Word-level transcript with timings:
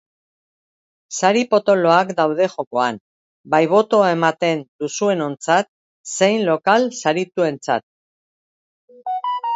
Sari 1.17 1.41
potoloak 1.51 2.13
daude 2.19 2.47
jokoan, 2.53 2.97
bai 3.55 3.61
botoa 3.75 4.09
ematen 4.15 4.63
duzuenontzat 4.85 5.71
zein 6.17 6.45
lokal 6.51 6.91
sarituentzat. 7.03 7.89